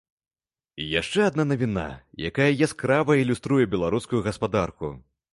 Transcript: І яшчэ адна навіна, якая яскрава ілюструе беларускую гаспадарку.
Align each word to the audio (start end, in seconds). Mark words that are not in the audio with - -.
І 0.83 0.85
яшчэ 0.99 1.19
адна 1.31 1.43
навіна, 1.49 1.83
якая 2.29 2.47
яскрава 2.67 3.17
ілюструе 3.25 3.67
беларускую 3.75 4.21
гаспадарку. 4.29 4.89